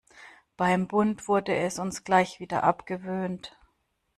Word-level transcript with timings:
Beim 0.57 0.87
Bund 0.87 1.27
wurde 1.27 1.55
es 1.55 1.77
uns 1.77 2.03
gleich 2.03 2.39
wieder 2.39 2.63
abgewöhnt. 2.63 3.55